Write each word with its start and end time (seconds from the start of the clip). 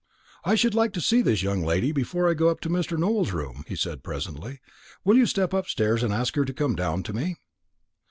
"I 0.43 0.55
should 0.55 0.73
like 0.73 0.93
to 0.93 0.99
see 0.99 1.21
this 1.21 1.43
young 1.43 1.61
lady 1.61 1.91
before 1.91 2.27
I 2.27 2.33
go 2.33 2.49
up 2.49 2.59
to 2.61 2.69
Mr. 2.69 2.97
Nowell's 2.97 3.33
room," 3.33 3.63
he 3.67 3.75
said 3.75 4.01
presently. 4.01 4.59
"Will 5.03 5.15
you 5.15 5.27
step 5.27 5.53
upstairs 5.53 6.01
and 6.01 6.11
ask 6.11 6.35
her 6.37 6.43
to 6.45 6.53
come 6.55 6.75
down 6.75 7.03
to 7.03 7.13
me?" 7.13 7.35